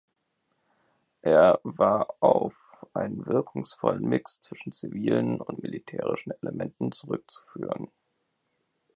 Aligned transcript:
Er 1.21 1.59
war 1.61 2.15
auf 2.21 2.87
einen 2.95 3.23
wirkungsvollen 3.27 4.01
Mix 4.03 4.41
zwischen 4.41 4.71
zivilen 4.71 5.39
und 5.39 5.61
militärischen 5.61 6.31
Elementen 6.41 6.91
zurückzuführen. 6.91 7.87